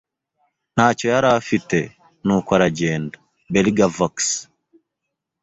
[0.73, 1.77] Ntacyo yari afite,
[2.25, 3.15] nuko aragenda.
[3.53, 4.15] (belgavox)